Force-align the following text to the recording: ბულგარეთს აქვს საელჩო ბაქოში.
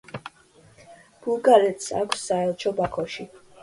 ბულგარეთს 1.27 1.95
აქვს 2.03 2.29
საელჩო 2.33 2.77
ბაქოში. 2.85 3.33